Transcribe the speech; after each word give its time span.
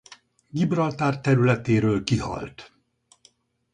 Gibraltár 0.49 1.21
területéről 1.21 2.03
kihalt. 2.03 2.71